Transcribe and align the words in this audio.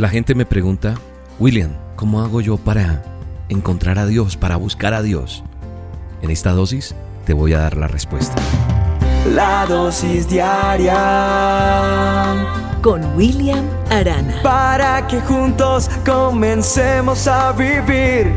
La 0.00 0.08
gente 0.08 0.34
me 0.34 0.46
pregunta, 0.46 0.94
William, 1.38 1.72
¿cómo 1.94 2.22
hago 2.22 2.40
yo 2.40 2.56
para 2.56 3.02
encontrar 3.50 3.98
a 3.98 4.06
Dios, 4.06 4.38
para 4.38 4.56
buscar 4.56 4.94
a 4.94 5.02
Dios? 5.02 5.44
En 6.22 6.30
esta 6.30 6.52
dosis 6.52 6.94
te 7.26 7.34
voy 7.34 7.52
a 7.52 7.58
dar 7.58 7.76
la 7.76 7.86
respuesta. 7.86 8.40
La 9.34 9.66
dosis 9.66 10.26
diaria 10.26 10.96
con 12.80 13.14
William 13.14 13.66
Arana. 13.90 14.40
Para 14.42 15.06
que 15.06 15.20
juntos 15.20 15.90
comencemos 16.06 17.26
a 17.26 17.52
vivir. 17.52 18.34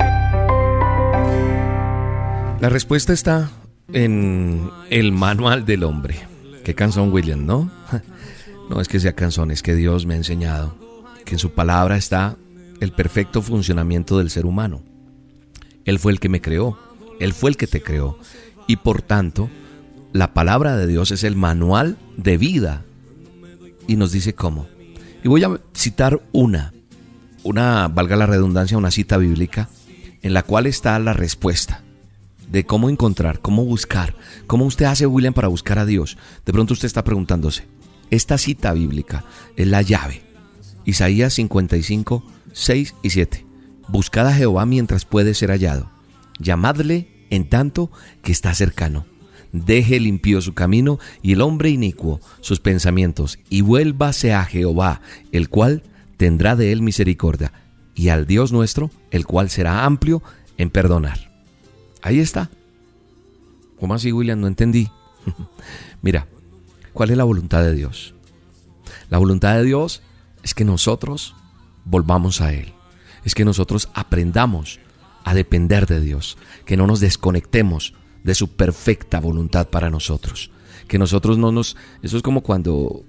La 2.59 2.68
respuesta 2.68 3.14
está 3.14 3.50
en 3.93 4.70
el 4.89 5.14
manual 5.14 5.64
del 5.64 5.86
hombre. 5.86 6.27
Qué 6.66 6.75
canción, 6.75 7.09
William, 7.14 7.45
¿no? 7.45 7.71
No 8.70 8.82
es 8.82 8.89
que 8.89 9.00
sea 9.00 9.14
canción, 9.14 9.50
es 9.52 9.61
que 9.61 9.75
Dios 9.75 10.06
me 10.06 10.16
ha 10.16 10.18
enseñado 10.18 10.82
que 11.23 11.36
en 11.36 11.39
su 11.39 11.51
palabra 11.51 11.97
está 11.97 12.37
el 12.79 12.91
perfecto 12.91 13.41
funcionamiento 13.41 14.18
del 14.18 14.29
ser 14.29 14.45
humano. 14.45 14.83
Él 15.86 15.99
fue 15.99 16.11
el 16.11 16.19
que 16.19 16.29
me 16.29 16.41
creó, 16.41 16.77
Él 17.19 17.33
fue 17.33 17.49
el 17.49 17.57
que 17.57 17.68
te 17.68 17.82
creó. 17.82 18.18
Y 18.68 18.77
por 18.77 19.01
tanto, 19.01 19.49
la 20.11 20.33
palabra 20.33 20.77
de 20.77 20.87
Dios 20.87 21.11
es 21.11 21.23
el 21.23 21.36
manual 21.36 21.97
de 22.18 22.37
vida. 22.37 22.86
Y 23.87 23.96
nos 23.96 24.11
dice 24.11 24.33
cómo. 24.33 24.68
Y 25.23 25.27
voy 25.27 25.43
a 25.43 25.59
citar 25.73 26.21
una, 26.32 26.73
una, 27.43 27.87
valga 27.87 28.15
la 28.15 28.25
redundancia, 28.25 28.77
una 28.77 28.91
cita 28.91 29.18
bíblica, 29.18 29.69
en 30.21 30.33
la 30.33 30.43
cual 30.43 30.68
está 30.68 30.97
la 30.99 31.13
respuesta 31.13 31.83
de 32.49 32.66
cómo 32.66 32.89
encontrar, 32.89 33.39
cómo 33.39 33.66
buscar, 33.66 34.16
cómo 34.47 34.66
usted 34.66 34.85
hace, 34.85 35.05
William, 35.05 35.33
para 35.33 35.47
buscar 35.47 35.80
a 35.80 35.85
Dios. 35.85 36.17
De 36.45 36.53
pronto 36.53 36.73
usted 36.73 36.85
está 36.85 37.03
preguntándose, 37.03 37.66
esta 38.09 38.38
cita 38.38 38.73
bíblica 38.73 39.25
es 39.55 39.67
la 39.67 39.81
llave 39.81 40.33
Isaías 40.86 41.33
55, 41.33 42.23
6 42.52 42.95
y 43.02 43.09
7. 43.09 43.45
Buscad 43.88 44.27
a 44.27 44.33
Jehová 44.33 44.66
mientras 44.66 45.05
puede 45.05 45.33
ser 45.33 45.49
hallado. 45.49 45.89
Llamadle 46.39 47.08
en 47.30 47.47
tanto 47.47 47.91
que 48.21 48.31
está 48.31 48.53
cercano. 48.53 49.05
Deje 49.52 49.99
limpio 49.99 50.41
su 50.41 50.53
camino 50.53 50.99
y 51.21 51.33
el 51.33 51.41
hombre 51.41 51.69
inicuo 51.69 52.19
sus 52.41 52.59
pensamientos, 52.59 53.39
y 53.49 53.61
vuélvase 53.61 54.33
a 54.33 54.43
Jehová, 54.45 55.02
el 55.31 55.47
cual 55.47 55.83
tendrá 56.17 56.55
de 56.55 56.71
él 56.71 56.81
misericordia, 56.81 57.53
y 57.93 58.09
al 58.09 58.25
Dios 58.25 58.52
nuestro, 58.52 58.89
el 59.11 59.25
cual 59.25 59.49
será 59.49 59.86
amplio 59.86 60.23
en 60.58 60.71
perdonar. 60.71 61.31
Ahí 62.02 62.19
está. 62.19 62.49
¿Cómo 63.80 63.93
así, 63.93 64.11
William? 64.11 64.39
No 64.39 64.47
entendí. 64.47 64.89
Mira, 66.02 66.27
¿cuál 66.91 67.11
es 67.11 67.17
la 67.17 67.23
voluntad 67.23 67.63
de 67.63 67.73
Dios? 67.73 68.15
La 69.09 69.19
voluntad 69.19 69.55
de 69.55 69.63
Dios 69.63 70.02
es 70.44 70.53
que 70.53 70.66
nosotros 70.66 71.36
volvamos 71.86 72.41
a 72.41 72.53
Él. 72.53 72.73
Es 73.23 73.33
que 73.36 73.45
nosotros 73.45 73.89
aprendamos 73.94 74.80
a 75.23 75.33
depender 75.33 75.88
de 75.88 76.02
Dios. 76.02 76.38
Que 76.66 76.77
no 76.77 76.88
nos 76.88 76.99
desconectemos 76.99 77.94
de 78.23 78.36
su 78.36 78.49
perfecta 78.49 79.19
voluntad 79.19 79.69
para 79.69 79.89
nosotros. 79.89 80.52
Que 80.88 80.99
nosotros 80.99 81.38
no 81.38 81.52
nos... 81.52 81.77
Eso 82.02 82.17
es 82.17 82.23
como 82.23 82.41
cuando 82.41 83.05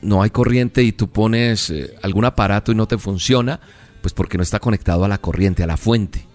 no 0.00 0.22
hay 0.22 0.30
corriente 0.30 0.82
y 0.82 0.92
tú 0.92 1.08
pones 1.08 1.70
eh, 1.70 1.94
algún 2.02 2.24
aparato 2.24 2.72
y 2.72 2.74
no 2.74 2.86
te 2.86 2.98
funciona, 2.98 3.60
pues 4.00 4.12
porque 4.12 4.36
no 4.36 4.42
está 4.42 4.60
conectado 4.60 5.04
a 5.04 5.08
la 5.08 5.18
corriente, 5.18 5.62
a 5.62 5.66
la 5.66 5.76
fuente. 5.76 6.26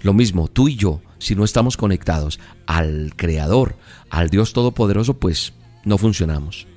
Lo 0.00 0.12
mismo, 0.12 0.48
tú 0.48 0.68
y 0.68 0.76
yo, 0.76 1.00
si 1.18 1.34
no 1.34 1.44
estamos 1.44 1.76
conectados 1.76 2.38
al 2.66 3.12
Creador, 3.16 3.76
al 4.10 4.30
Dios 4.30 4.52
Todopoderoso, 4.52 5.14
pues 5.14 5.54
no 5.84 5.98
funcionamos. 5.98 6.67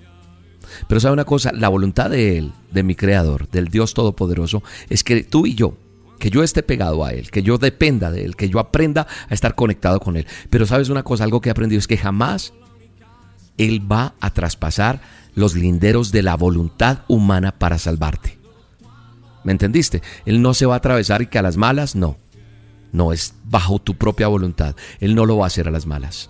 Pero 0.87 0.99
sabe 1.01 1.13
una 1.13 1.25
cosa, 1.25 1.51
la 1.53 1.69
voluntad 1.69 2.09
de 2.09 2.37
Él, 2.37 2.53
de 2.71 2.83
mi 2.83 2.95
Creador, 2.95 3.49
del 3.49 3.67
Dios 3.67 3.93
Todopoderoso, 3.93 4.63
es 4.89 5.03
que 5.03 5.23
tú 5.23 5.45
y 5.45 5.55
yo, 5.55 5.75
que 6.19 6.29
yo 6.29 6.43
esté 6.43 6.63
pegado 6.63 7.03
a 7.03 7.11
Él, 7.11 7.31
que 7.31 7.43
yo 7.43 7.57
dependa 7.57 8.11
de 8.11 8.25
Él, 8.25 8.35
que 8.35 8.49
yo 8.49 8.59
aprenda 8.59 9.07
a 9.29 9.33
estar 9.33 9.55
conectado 9.55 9.99
con 9.99 10.17
Él. 10.17 10.27
Pero 10.49 10.65
sabes 10.65 10.89
una 10.89 11.03
cosa, 11.03 11.23
algo 11.23 11.41
que 11.41 11.49
he 11.49 11.51
aprendido 11.51 11.79
es 11.79 11.87
que 11.87 11.97
jamás 11.97 12.53
Él 13.57 13.91
va 13.91 14.15
a 14.19 14.29
traspasar 14.31 15.01
los 15.33 15.55
linderos 15.55 16.11
de 16.11 16.21
la 16.21 16.35
voluntad 16.35 16.99
humana 17.07 17.57
para 17.57 17.77
salvarte. 17.77 18.37
¿Me 19.43 19.51
entendiste? 19.51 20.01
Él 20.25 20.41
no 20.41 20.53
se 20.53 20.65
va 20.65 20.75
a 20.75 20.77
atravesar 20.77 21.21
y 21.21 21.27
que 21.27 21.39
a 21.39 21.41
las 21.41 21.57
malas, 21.57 21.95
no. 21.95 22.17
No 22.91 23.13
es 23.13 23.33
bajo 23.45 23.79
tu 23.79 23.95
propia 23.95 24.27
voluntad. 24.27 24.75
Él 24.99 25.15
no 25.15 25.25
lo 25.25 25.37
va 25.37 25.45
a 25.45 25.47
hacer 25.47 25.67
a 25.67 25.71
las 25.71 25.87
malas. 25.87 26.29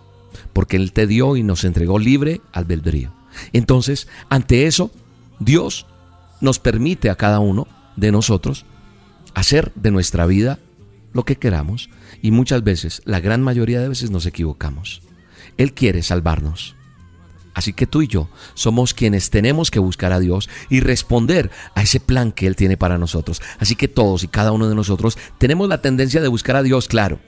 Porque 0.53 0.77
Él 0.77 0.93
te 0.93 1.07
dio 1.07 1.35
y 1.35 1.43
nos 1.43 1.63
entregó 1.63 1.99
libre 1.99 2.41
albedrío. 2.53 3.13
Entonces, 3.53 4.07
ante 4.29 4.67
eso, 4.67 4.91
Dios 5.39 5.85
nos 6.39 6.59
permite 6.59 7.09
a 7.09 7.15
cada 7.15 7.39
uno 7.39 7.67
de 7.95 8.11
nosotros 8.11 8.65
hacer 9.33 9.71
de 9.75 9.91
nuestra 9.91 10.25
vida 10.25 10.59
lo 11.13 11.23
que 11.23 11.37
queramos 11.37 11.89
y 12.21 12.31
muchas 12.31 12.63
veces, 12.63 13.01
la 13.05 13.19
gran 13.19 13.41
mayoría 13.41 13.79
de 13.79 13.89
veces 13.89 14.11
nos 14.11 14.25
equivocamos. 14.25 15.01
Él 15.57 15.73
quiere 15.73 16.03
salvarnos. 16.03 16.75
Así 17.53 17.73
que 17.73 17.85
tú 17.85 18.01
y 18.01 18.07
yo 18.07 18.29
somos 18.53 18.93
quienes 18.93 19.29
tenemos 19.29 19.71
que 19.71 19.79
buscar 19.79 20.13
a 20.13 20.19
Dios 20.19 20.49
y 20.69 20.79
responder 20.79 21.51
a 21.75 21.81
ese 21.81 21.99
plan 21.99 22.31
que 22.31 22.47
Él 22.47 22.55
tiene 22.55 22.77
para 22.77 22.97
nosotros. 22.97 23.41
Así 23.59 23.75
que 23.75 23.89
todos 23.89 24.23
y 24.23 24.29
cada 24.29 24.53
uno 24.53 24.69
de 24.69 24.75
nosotros 24.75 25.17
tenemos 25.37 25.67
la 25.67 25.81
tendencia 25.81 26.21
de 26.21 26.29
buscar 26.29 26.55
a 26.55 26.63
Dios, 26.63 26.87
claro, 26.87 27.19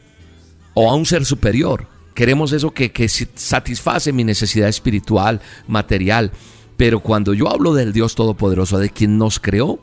o 0.74 0.90
a 0.90 0.96
un 0.96 1.06
ser 1.06 1.26
superior, 1.26 1.88
Queremos 2.14 2.52
eso 2.54 2.72
que, 2.72 2.92
satisface 3.36 4.14
mi 4.14 4.24
necesidad 4.24 4.70
espiritual, 4.70 5.42
material. 5.68 6.32
Pero 6.78 7.00
cuando 7.00 7.34
yo 7.34 7.50
hablo 7.50 7.74
del 7.74 7.94
Dios 7.94 8.16
Todopoderoso, 8.16 8.78
de 8.78 8.90
quien 8.90 9.18
nos 9.18 9.40
creó, 9.40 9.80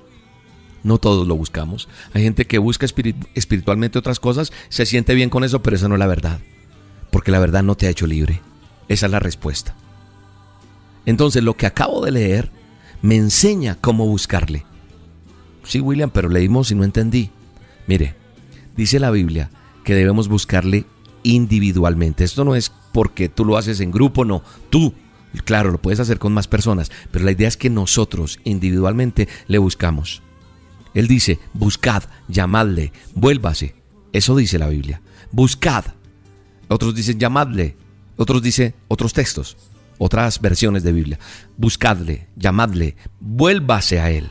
no 0.83 0.99
todos 0.99 1.27
lo 1.27 1.37
buscamos. 1.37 1.89
Hay 2.13 2.23
gente 2.23 2.47
que 2.47 2.59
busca 2.59 2.87
espiritualmente 2.87 3.99
otras 3.99 4.21
cosas, 4.21 4.53
se 4.69 4.87
siente 4.87 5.15
bien 5.15 5.31
con 5.31 5.45
eso, 5.45 5.63
pero 5.63 5.77
esa 5.77 5.89
no 5.89 5.95
es 5.95 5.99
la 5.99 6.07
verdad. 6.07 6.41
Porque 7.11 7.31
la 7.31 7.41
verdad 7.41 7.63
no 7.63 7.77
te 7.77 7.87
ha 7.87 7.91
hecho 7.91 8.07
libre. 8.07 8.41
Esa 8.89 9.07
es 9.07 9.12
la 9.12 9.21
respuesta. 9.21 9.75
Entonces 11.07 11.43
lo 11.43 11.57
que 11.57 11.67
acabo 11.67 12.05
de 12.05 12.12
leer 12.12 12.51
me 13.03 13.17
enseña 13.17 13.77
cómo 13.81 14.07
buscarle. 14.07 14.65
Sí, 15.65 15.81
William, 15.81 16.11
pero 16.11 16.29
leímos 16.29 16.71
y 16.71 16.75
no 16.75 16.85
entendí. 16.85 17.31
Mire, 17.87 18.15
dice 18.77 19.01
la 19.01 19.11
Biblia 19.11 19.51
que 19.85 19.95
debemos 19.95 20.29
buscarle 20.29 20.87
individualmente. 21.22 22.25
Esto 22.25 22.44
no 22.44 22.54
es 22.54 22.72
porque 22.92 23.28
tú 23.28 23.44
lo 23.44 23.56
haces 23.56 23.81
en 23.81 23.91
grupo, 23.91 24.25
no. 24.25 24.42
Tú, 24.70 24.94
claro, 25.44 25.70
lo 25.70 25.81
puedes 25.81 26.00
hacer 26.00 26.19
con 26.19 26.32
más 26.32 26.48
personas, 26.48 26.91
pero 27.10 27.25
la 27.25 27.32
idea 27.32 27.48
es 27.48 27.56
que 27.56 27.70
nosotros 27.70 28.38
individualmente 28.44 29.28
le 29.47 29.58
buscamos. 29.58 30.22
Él 30.94 31.06
dice, 31.06 31.38
buscad, 31.54 32.04
llamadle, 32.28 32.92
vuélvase. 33.14 33.75
Eso 34.12 34.36
dice 34.36 34.58
la 34.58 34.69
Biblia. 34.69 35.00
Buscad. 35.31 35.84
Otros 36.69 36.94
dicen 36.94 37.19
llamadle. 37.19 37.76
Otros 38.16 38.42
dicen 38.42 38.75
otros 38.88 39.14
textos, 39.14 39.56
otras 39.97 40.42
versiones 40.42 40.82
de 40.82 40.92
Biblia. 40.92 41.19
Buscadle, 41.56 42.28
llamadle, 42.37 42.97
vuélvase 43.19 43.98
a 43.98 44.10
Él. 44.10 44.31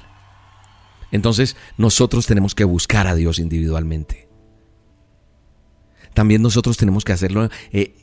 Entonces 1.12 1.56
nosotros 1.78 2.28
tenemos 2.28 2.54
que 2.54 2.66
buscar 2.66 3.08
a 3.08 3.16
Dios 3.16 3.40
individualmente 3.40 4.29
también 6.14 6.42
nosotros 6.42 6.78
tenemos 6.78 7.04
que 7.04 7.14
hacerlo 7.14 7.50
eh, 7.72 7.96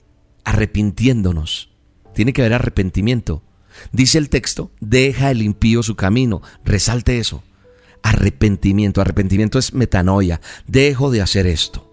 arrepintiéndonos. 0.44 1.70
Tiene 2.14 2.32
que 2.32 2.42
haber 2.42 2.54
arrepentimiento. 2.54 3.42
Dice 3.92 4.18
el 4.18 4.30
texto, 4.30 4.70
deja 4.80 5.30
el 5.30 5.42
impío 5.42 5.82
su 5.82 5.96
camino. 5.96 6.40
Resalte 6.64 7.18
eso. 7.18 7.42
Arrepentimiento. 8.02 9.00
Arrepentimiento 9.00 9.58
es 9.58 9.74
metanoia. 9.74 10.40
Dejo 10.66 11.10
de 11.10 11.20
hacer 11.20 11.46
esto. 11.46 11.92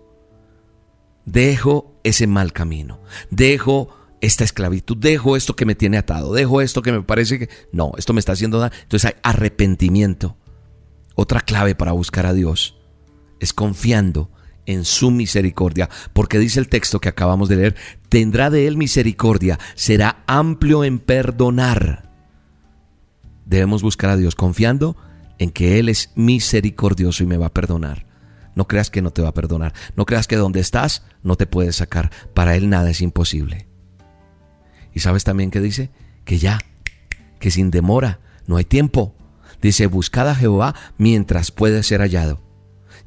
Dejo 1.26 2.00
ese 2.04 2.28
mal 2.28 2.54
camino. 2.54 3.02
Dejo 3.32 3.90
esta 4.22 4.44
esclavitud. 4.44 4.96
Dejo 4.96 5.36
esto 5.36 5.56
que 5.56 5.66
me 5.66 5.76
tiene 5.76 5.98
atado. 5.98 6.34
Dejo 6.34 6.62
esto 6.62 6.82
que 6.82 6.92
me 6.92 7.02
parece 7.02 7.40
que... 7.40 7.50
No, 7.72 7.92
esto 7.98 8.14
me 8.14 8.20
está 8.20 8.32
haciendo 8.34 8.60
daño. 8.60 8.74
Entonces 8.84 9.12
hay 9.14 9.20
arrepentimiento. 9.24 10.38
Otra 11.16 11.42
clave 11.42 11.76
para 11.76 11.92
buscar 11.92 12.26
a 12.26 12.34
Dios 12.34 12.78
es 13.40 13.54
confiando 13.54 14.32
en 14.66 14.86
su 14.86 15.12
misericordia, 15.12 15.90
porque 16.14 16.40
dice 16.40 16.60
el 16.60 16.70
texto 16.70 17.00
que 17.00 17.10
acabamos 17.10 17.50
de 17.50 17.58
leer, 17.58 17.76
tendrá 18.10 18.50
de 18.50 18.68
él 18.68 18.78
misericordia, 18.78 19.60
será 19.76 20.24
amplio 20.28 20.84
en 20.84 21.00
perdonar. 21.00 22.12
Debemos 23.46 23.82
buscar 23.82 24.10
a 24.10 24.18
Dios 24.18 24.36
confiando 24.36 24.96
en 25.38 25.52
que 25.52 25.80
Él 25.80 25.90
es 25.90 26.12
misericordioso 26.16 27.24
y 27.24 27.28
me 27.28 27.38
va 27.38 27.48
a 27.48 27.54
perdonar. 27.54 28.06
No 28.56 28.68
creas 28.68 28.90
que 28.90 29.02
no 29.02 29.12
te 29.12 29.22
va 29.22 29.30
a 29.30 29.34
perdonar. 29.34 29.74
No 29.96 30.06
creas 30.06 30.28
que 30.28 30.38
donde 30.38 30.60
estás 30.60 31.04
no 31.24 31.36
te 31.36 31.48
puedes 31.48 31.76
sacar. 31.76 32.12
Para 32.34 32.56
Él 32.56 32.70
nada 32.70 32.90
es 32.90 33.02
imposible. 33.02 33.68
Y 34.94 35.00
sabes 35.00 35.24
también 35.24 35.52
que 35.52 35.60
dice 35.60 35.92
que 36.24 36.38
ya, 36.38 36.60
que 37.40 37.52
sin 37.52 37.72
demora, 37.72 38.20
no 38.48 38.58
hay 38.58 38.64
tiempo. 38.64 39.16
Dice, 39.62 39.88
buscad 39.88 40.30
a 40.30 40.36
Jehová 40.36 40.76
mientras 40.98 41.52
puede 41.52 41.84
ser 41.84 42.00
hallado 42.02 42.53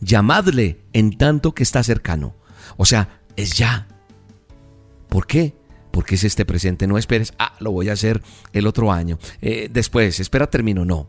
llamadle 0.01 0.85
en 0.93 1.17
tanto 1.17 1.55
que 1.55 1.63
está 1.63 1.83
cercano. 1.83 2.35
O 2.77 2.85
sea, 2.85 3.21
es 3.37 3.57
ya. 3.57 3.89
¿Por 5.09 5.27
qué? 5.27 5.55
Porque 5.91 6.17
es 6.17 6.25
este 6.25 6.45
presente. 6.45 6.87
No 6.87 6.99
esperes, 6.99 7.33
ah, 7.39 7.55
lo 7.61 7.73
voy 7.73 7.89
a 7.89 7.95
hacer 7.95 8.23
el 8.53 8.67
otro 8.67 8.93
año. 8.93 9.19
Eh, 9.41 9.69
después, 9.71 10.21
espera, 10.21 10.49
termino. 10.49 10.85
No. 10.85 11.09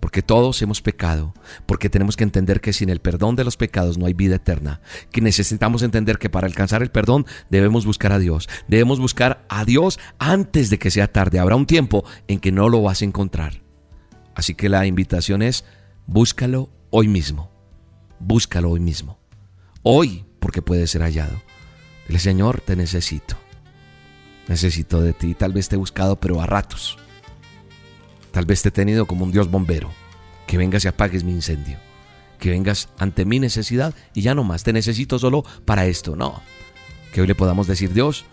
porque 0.00 0.20
todos 0.20 0.60
hemos 0.60 0.82
pecado, 0.82 1.32
porque 1.64 1.88
tenemos 1.88 2.14
que 2.14 2.24
entender 2.24 2.60
que 2.60 2.74
sin 2.74 2.90
el 2.90 3.00
perdón 3.00 3.36
de 3.36 3.44
los 3.44 3.56
pecados 3.56 3.96
no 3.96 4.04
hay 4.04 4.12
vida 4.12 4.34
eterna, 4.36 4.82
que 5.10 5.22
necesitamos 5.22 5.82
entender 5.82 6.18
que 6.18 6.28
para 6.28 6.46
alcanzar 6.46 6.82
el 6.82 6.90
perdón 6.90 7.24
debemos 7.48 7.86
buscar 7.86 8.12
a 8.12 8.18
Dios, 8.18 8.46
debemos 8.68 9.00
buscar 9.00 9.46
a 9.48 9.64
Dios 9.64 9.98
antes 10.18 10.68
de 10.68 10.78
que 10.78 10.90
sea 10.90 11.10
tarde, 11.10 11.38
habrá 11.38 11.56
un 11.56 11.64
tiempo 11.64 12.04
en 12.28 12.38
que 12.38 12.52
no 12.52 12.68
lo 12.68 12.82
vas 12.82 13.00
a 13.00 13.06
encontrar. 13.06 13.62
Así 14.34 14.54
que 14.54 14.68
la 14.68 14.84
invitación 14.84 15.40
es, 15.40 15.64
búscalo 16.04 16.68
hoy 16.90 17.08
mismo, 17.08 17.50
búscalo 18.18 18.70
hoy 18.70 18.80
mismo, 18.80 19.18
hoy 19.82 20.24
porque 20.38 20.62
puede 20.62 20.86
ser 20.86 21.02
hallado. 21.02 21.40
Dile, 22.06 22.18
Señor, 22.18 22.60
te 22.60 22.76
necesito, 22.76 23.36
necesito 24.48 25.00
de 25.00 25.12
ti, 25.12 25.34
tal 25.34 25.52
vez 25.52 25.68
te 25.68 25.76
he 25.76 25.78
buscado, 25.78 26.16
pero 26.20 26.40
a 26.40 26.46
ratos. 26.46 26.98
Tal 28.30 28.46
vez 28.46 28.62
te 28.62 28.68
he 28.68 28.72
tenido 28.72 29.06
como 29.06 29.24
un 29.24 29.32
Dios 29.32 29.50
bombero, 29.50 29.90
que 30.46 30.58
vengas 30.58 30.84
y 30.84 30.88
apagues 30.88 31.24
mi 31.24 31.32
incendio, 31.32 31.78
que 32.38 32.50
vengas 32.50 32.88
ante 32.98 33.24
mi 33.24 33.38
necesidad 33.38 33.94
y 34.12 34.22
ya 34.22 34.34
no 34.34 34.44
más, 34.44 34.64
te 34.64 34.72
necesito 34.72 35.18
solo 35.18 35.44
para 35.64 35.86
esto, 35.86 36.16
no. 36.16 36.42
Que 37.12 37.20
hoy 37.20 37.26
le 37.26 37.34
podamos 37.34 37.66
decir, 37.66 37.92
Dios, 37.92 38.24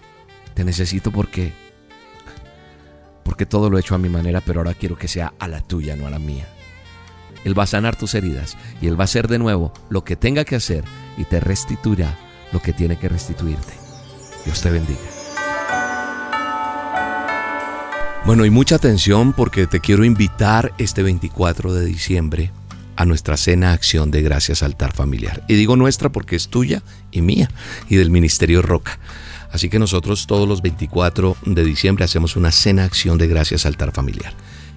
te 0.54 0.64
necesito 0.64 1.12
porque 1.12 1.54
porque 3.24 3.46
todo 3.46 3.70
lo 3.70 3.78
he 3.78 3.82
hecho 3.82 3.96
a 3.96 4.00
mi 4.00 4.10
manera, 4.10 4.42
pero 4.42 4.60
ahora 4.60 4.74
quiero 4.74 4.98
que 4.98 5.08
sea 5.08 5.34
a 5.40 5.48
la 5.48 5.62
tuya, 5.62 5.96
no 5.96 6.08
a 6.08 6.10
la 6.10 6.20
mía. 6.20 6.48
Él 7.44 7.58
va 7.58 7.64
a 7.64 7.68
sanar 7.68 7.96
tus 7.96 8.14
heridas 8.14 8.58
y 8.82 8.88
Él 8.88 9.00
va 9.00 9.04
a 9.04 9.06
hacer 9.06 9.28
de 9.28 9.40
nuevo 9.40 9.74
lo 9.90 10.04
que 10.04 10.16
tenga 10.16 10.46
que 10.46 10.56
hacer 10.56 10.84
y 11.18 11.26
te 11.26 11.40
restituirá 11.40 12.18
lo 12.52 12.62
que 12.62 12.74
tiene 12.74 12.98
que 12.98 13.10
restituirte. 13.10 13.74
Dios 14.46 14.62
te 14.62 14.70
bendiga. 14.70 15.00
Bueno, 18.26 18.46
y 18.46 18.52
mucha 18.52 18.76
atención 18.76 19.34
porque 19.34 19.66
te 19.66 19.80
quiero 19.80 20.06
invitar 20.06 20.74
este 20.78 21.02
24 21.02 21.74
de 21.74 21.86
diciembre 21.86 22.52
a 22.96 23.06
nuestra 23.06 23.36
cena 23.36 23.74
Acción 23.74 24.12
de 24.12 24.22
Gracias 24.22 24.62
Altar 24.62 24.94
Familiar. 24.94 25.44
Y 25.48 25.56
digo 25.56 25.76
nuestra 25.76 26.12
porque 26.12 26.36
es 26.36 26.50
tuya 26.50 26.84
y 27.10 27.22
mía 27.24 27.50
y 27.90 27.96
del 27.96 28.12
Ministerio 28.12 28.62
Roca. 28.62 29.00
Así 29.52 29.70
que 29.70 29.80
nosotros 29.80 30.28
todos 30.28 30.48
los 30.48 30.62
24 30.62 31.36
de 31.46 31.64
diciembre 31.66 32.06
hacemos 32.06 32.36
una 32.36 32.52
cena 32.52 32.84
Acción 32.84 33.18
de 33.18 33.28
Gracias 33.28 33.66
Altar 33.66 33.92
Familiar. 33.92 34.34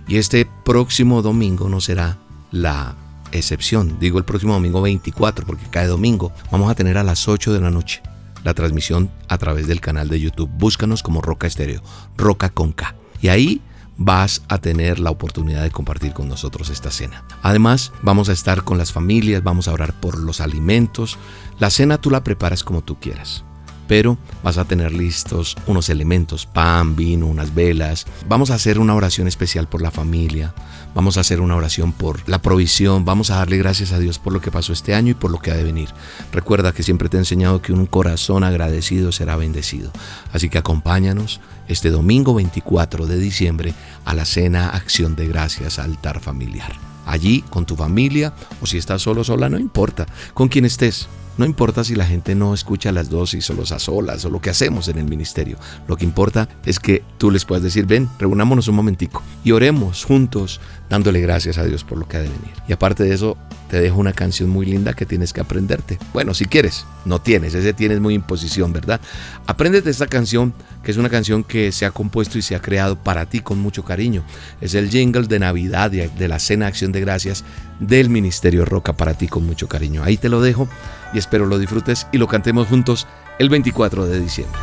Y 0.09 0.17
este 0.17 0.49
próximo 0.65 1.21
domingo 1.21 1.69
no 1.69 1.83
será 1.83 2.17
la 2.55 2.95
excepción. 3.33 3.99
Digo 4.01 4.19
el 4.19 4.25
próximo 4.25 4.55
domingo 4.55 4.81
24 4.81 5.45
porque 5.45 5.67
cae 5.71 5.87
domingo. 5.87 6.33
Vamos 6.51 6.71
a 6.71 6.75
tener 6.75 6.97
a 6.97 7.03
las 7.03 7.29
8 7.29 7.53
de 7.53 7.61
la 7.61 7.71
noche 7.71 8.01
la 8.45 8.55
transmisión 8.55 9.11
a 9.29 9.39
través 9.39 9.67
del 9.67 9.81
canal 9.81 10.09
de 10.09 10.21
YouTube. 10.21 10.51
Búscanos 10.57 11.03
como 11.03 11.21
Roca 11.21 11.47
Estéreo, 11.47 11.83
Roca 12.17 12.51
con 12.51 12.73
K. 12.73 12.95
Y 13.21 13.29
ahí 13.29 13.61
vas 13.97 14.43
a 14.49 14.59
tener 14.59 14.99
la 14.99 15.11
oportunidad 15.11 15.63
de 15.63 15.71
compartir 15.71 16.13
con 16.13 16.29
nosotros 16.29 16.71
esta 16.71 16.91
cena. 16.91 17.25
Además, 17.43 17.93
vamos 18.03 18.29
a 18.29 18.33
estar 18.33 18.63
con 18.63 18.79
las 18.79 18.93
familias, 18.93 19.43
vamos 19.43 19.67
a 19.67 19.73
orar 19.73 19.99
por 19.99 20.19
los 20.19 20.41
alimentos. 20.41 21.19
La 21.59 21.71
cena 21.71 21.99
tú 21.99 22.11
la 22.11 22.23
preparas 22.23 22.63
como 22.63 22.83
tú 22.83 23.01
quieras 23.01 23.45
pero 23.87 24.19
vas 24.43 24.59
a 24.59 24.65
tener 24.65 24.93
listos 24.93 25.57
unos 25.67 25.89
elementos, 25.89 26.47
pan, 26.47 26.97
vino, 26.97 27.27
unas 27.27 27.55
velas. 27.55 28.07
Vamos 28.29 28.51
a 28.51 28.55
hacer 28.55 28.79
una 28.79 28.95
oración 28.95 29.29
especial 29.29 29.69
por 29.69 29.83
la 29.83 29.91
familia, 29.91 30.55
vamos 30.95 31.17
a 31.17 31.21
hacer 31.21 31.41
una 31.41 31.57
oración 31.57 31.93
por 31.93 32.27
la 32.29 32.41
provisión, 32.41 33.05
vamos 33.05 33.31
a 33.31 33.37
darle 33.37 33.59
gracias 33.59 33.93
a 33.93 33.99
Dios 33.99 34.19
por 34.19 34.33
lo 34.33 34.41
que 34.41 34.51
pasó 34.51 34.73
este 34.73 34.95
año 34.95 35.11
y 35.11 35.15
por 35.15 35.31
lo 35.31 35.39
que 35.39 35.51
ha 35.51 35.57
de 35.57 35.65
venir. 35.65 35.89
Recuerda 36.33 36.73
que 36.73 36.83
siempre 36.83 37.09
te 37.09 37.17
he 37.17 37.21
enseñado 37.21 37.63
que 37.63 37.73
un 37.73 37.87
corazón 37.87 38.45
agradecido 38.45 39.13
será 39.13 39.37
bendecido. 39.37 39.91
Así 40.33 40.49
que 40.49 40.59
acompáñanos 40.59 41.41
este 41.69 41.91
domingo 41.91 42.35
24 42.35 43.07
de 43.07 43.19
diciembre 43.19 43.75
a 44.05 44.15
la 44.15 44.25
cena 44.25 44.69
Acción 44.71 45.17
de 45.17 45.29
Gracias 45.29 45.79
Altar 45.79 46.21
Familiar. 46.21 46.73
Allí 47.07 47.43
con 47.51 47.67
tu 47.67 47.77
familia 47.77 48.33
o 48.63 48.67
si 48.67 48.79
estás 48.79 49.03
solo 49.03 49.25
sola, 49.25 49.49
no 49.49 49.59
importa, 49.59 50.07
con 50.33 50.49
quien 50.49 50.65
estés 50.65 51.09
no 51.37 51.45
importa 51.45 51.85
si 51.85 51.95
la 51.95 52.07
gente 52.07 52.35
no 52.35 52.55
escucha 52.55 52.93
las 52.93 53.11
dosis 53.11 53.49
o 53.51 53.55
los 53.55 53.73
a 53.73 53.79
solas 53.79 54.25
o 54.25 54.31
lo 54.31 54.41
que 54.41 54.51
hacemos 54.51 54.89
en 54.89 54.99
el 54.99 55.07
ministerio. 55.07 55.59
Lo 55.89 55.97
que 55.97 56.05
importa 56.05 56.49
es 56.65 56.79
que 56.79 57.03
tú 57.19 57.31
les 57.31 57.45
puedas 57.45 57.63
decir, 57.63 57.87
ven, 57.87 58.09
reunámonos 58.19 58.69
un 58.69 58.77
momentico 58.77 59.23
y 59.43 59.53
oremos 59.53 60.05
juntos 60.05 60.61
dándole 60.89 61.21
gracias 61.21 61.59
a 61.59 61.65
Dios 61.65 61.85
por 61.85 61.99
lo 61.99 62.07
que 62.07 62.17
ha 62.17 62.21
de 62.21 62.29
venir. 62.29 62.55
Y 62.69 62.73
aparte 62.73 63.05
de 63.05 63.15
eso, 63.15 63.37
te 63.69 63.81
dejo 63.81 63.99
una 63.99 64.13
canción 64.13 64.51
muy 64.51 64.67
linda 64.67 64.93
que 64.93 65.07
tienes 65.07 65.33
que 65.33 65.41
aprenderte. 65.41 65.99
Bueno, 66.13 66.35
si 66.35 66.47
quieres, 66.47 66.87
no 67.05 67.21
tienes, 67.21 67.55
ese 67.55 67.73
tienes 67.73 68.01
muy 68.01 68.15
imposición, 68.15 68.73
¿verdad? 68.73 69.01
Apréndete 69.47 69.91
esta 69.91 70.07
canción, 70.07 70.55
que 70.83 70.91
es 70.91 70.97
una 70.97 71.09
canción 71.09 71.45
que 71.45 71.73
se 71.73 71.87
ha 71.87 71.91
compuesto 71.91 72.39
y 72.39 72.43
se 72.43 72.55
ha 72.55 72.61
creado 72.61 72.97
para 72.97 73.27
ti 73.27 73.41
con 73.41 73.59
mucho 73.59 73.85
cariño. 73.85 74.25
Es 74.61 74.75
el 74.75 74.91
jingle 74.91 75.27
de 75.27 75.39
Navidad 75.39 75.91
de 75.91 76.29
la 76.29 76.39
Cena 76.39 76.67
Acción 76.67 76.93
de 76.93 77.01
Gracias 77.01 77.45
del 77.81 78.11
Ministerio 78.11 78.65
Roca 78.65 78.93
para 78.93 79.15
ti 79.15 79.29
con 79.29 79.45
mucho 79.45 79.69
cariño. 79.69 80.03
Ahí 80.05 80.17
te 80.17 80.29
lo 80.29 80.41
dejo 80.41 80.69
y 81.13 81.19
espero 81.19 81.47
lo 81.47 81.59
disfrutes 81.59 82.07
y 82.13 82.19
lo 82.19 82.29
cantemos 82.29 82.69
juntos 82.69 83.07
el 83.39 83.49
24 83.49 84.07
de 84.07 84.21
diciembre. 84.21 84.61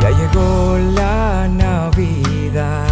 Ya 0.00 0.10
llegó 0.10 0.78
la 0.94 1.48
Navidad 1.48 2.86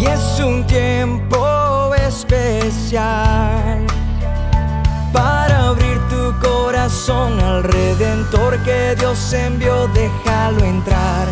y 0.00 0.06
es 0.06 0.40
un 0.40 0.66
tiempo 0.66 1.49
especial 2.20 3.86
para 5.12 5.68
abrir 5.68 5.98
tu 6.08 6.38
corazón 6.40 7.40
al 7.40 7.62
Redentor 7.62 8.58
que 8.62 8.94
Dios 8.96 9.32
envió, 9.32 9.88
déjalo 9.88 10.62
entrar, 10.64 11.28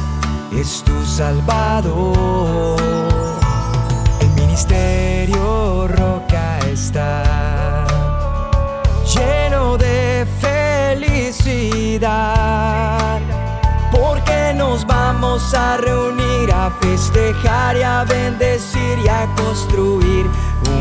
es 0.53 0.83
tu 0.85 1.05
Salvador. 1.05 2.81
El 4.21 4.31
ministerio 4.31 5.89
roca 5.89 6.59
está 6.73 7.85
lleno 9.15 9.77
de 9.77 10.27
felicidad, 10.97 12.01
porque 13.93 14.55
nos 14.55 14.87
vamos 14.87 15.53
a 15.55 15.77
reunir 15.77 16.51
a 16.53 16.71
festejar 16.81 17.77
y 17.77 17.83
a 17.83 18.05
bendecir 18.05 18.99
y 19.05 19.09
a 19.09 19.27
construir 19.37 20.27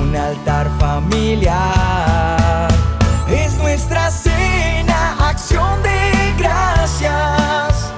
un 0.01 0.15
altar 0.15 0.69
familiar. 0.79 2.67
Es 3.29 3.57
nuestra 3.57 4.09
cena, 4.09 5.15
acción 5.29 5.83
de 5.83 6.33
gracias, 6.37 7.91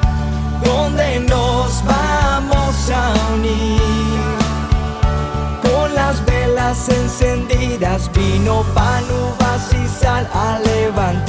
donde 0.64 1.20
nos 1.22 1.84
vamos 1.86 2.92
a 2.92 3.14
unir 3.34 3.80
con 5.62 5.94
las 5.94 6.26
velas 6.26 6.90
encendidas, 6.90 8.10
vino, 8.14 8.64
pan, 8.74 9.04
uvas 9.12 9.74
y 9.74 9.88
sal 9.88 10.28
a 10.34 10.60
levantar 10.60 11.29